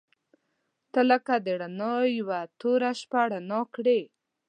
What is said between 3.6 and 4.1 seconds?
کړې.